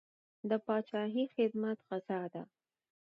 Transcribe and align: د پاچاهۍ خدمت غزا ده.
د 0.49 0.51
پاچاهۍ 0.65 1.25
خدمت 1.35 1.77
غزا 1.87 2.21
ده. 2.33 2.43